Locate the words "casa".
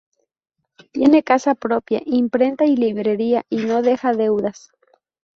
1.21-1.53